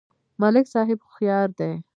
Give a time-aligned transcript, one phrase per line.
[0.41, 1.73] ملک صاحب هوښیار دی.